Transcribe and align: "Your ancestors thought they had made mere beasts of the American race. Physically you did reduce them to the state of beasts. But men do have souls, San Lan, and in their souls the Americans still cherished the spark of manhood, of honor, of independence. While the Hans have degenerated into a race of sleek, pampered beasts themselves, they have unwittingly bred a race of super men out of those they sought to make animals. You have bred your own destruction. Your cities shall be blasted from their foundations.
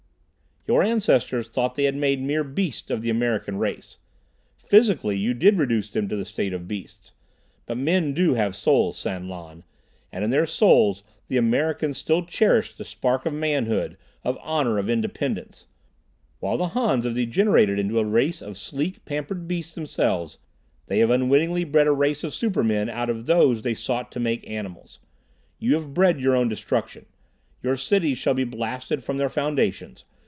"Your 0.67 0.83
ancestors 0.83 1.47
thought 1.49 1.73
they 1.73 1.85
had 1.85 1.95
made 1.95 2.21
mere 2.21 2.43
beasts 2.43 2.91
of 2.91 3.01
the 3.01 3.09
American 3.09 3.57
race. 3.57 3.97
Physically 4.63 5.17
you 5.17 5.33
did 5.33 5.57
reduce 5.57 5.89
them 5.89 6.07
to 6.07 6.15
the 6.15 6.23
state 6.23 6.53
of 6.53 6.67
beasts. 6.67 7.13
But 7.65 7.77
men 7.79 8.13
do 8.13 8.35
have 8.35 8.55
souls, 8.55 8.95
San 8.95 9.27
Lan, 9.27 9.63
and 10.11 10.23
in 10.23 10.29
their 10.29 10.45
souls 10.45 11.03
the 11.29 11.37
Americans 11.37 11.97
still 11.97 12.23
cherished 12.23 12.77
the 12.77 12.85
spark 12.85 13.25
of 13.25 13.33
manhood, 13.33 13.97
of 14.23 14.37
honor, 14.39 14.77
of 14.77 14.87
independence. 14.87 15.65
While 16.39 16.57
the 16.57 16.67
Hans 16.67 17.05
have 17.05 17.15
degenerated 17.15 17.79
into 17.79 17.97
a 17.97 18.05
race 18.05 18.39
of 18.39 18.55
sleek, 18.55 19.03
pampered 19.03 19.47
beasts 19.47 19.73
themselves, 19.73 20.37
they 20.85 20.99
have 20.99 21.09
unwittingly 21.09 21.63
bred 21.63 21.87
a 21.87 21.91
race 21.91 22.23
of 22.23 22.35
super 22.35 22.63
men 22.63 22.87
out 22.87 23.09
of 23.09 23.25
those 23.25 23.63
they 23.63 23.73
sought 23.73 24.11
to 24.11 24.19
make 24.19 24.47
animals. 24.47 24.99
You 25.57 25.73
have 25.73 25.95
bred 25.95 26.19
your 26.21 26.35
own 26.35 26.47
destruction. 26.49 27.07
Your 27.63 27.77
cities 27.77 28.19
shall 28.19 28.35
be 28.35 28.43
blasted 28.43 29.03
from 29.03 29.17
their 29.17 29.27
foundations. 29.29 30.03